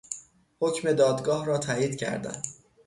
[0.59, 2.41] حکم دادگاه را تایید کردن